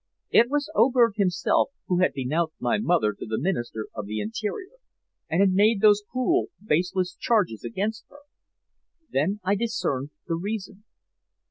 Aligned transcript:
It 0.31 0.49
was 0.49 0.71
Oberg 0.73 1.17
himself 1.17 1.69
who 1.85 1.99
had 1.99 2.13
denounced 2.13 2.55
my 2.59 2.79
mother 2.79 3.13
to 3.13 3.23
the 3.27 3.37
Minister 3.37 3.85
of 3.93 4.07
the 4.07 4.19
Interior, 4.19 4.77
and 5.29 5.41
had 5.41 5.51
made 5.51 5.79
those 5.79 6.01
cruel, 6.11 6.47
baseless 6.59 7.13
charges 7.13 7.63
against 7.63 8.05
her! 8.09 8.21
Then 9.11 9.41
I 9.43 9.53
discerned 9.53 10.09
the 10.27 10.33
reason. 10.33 10.85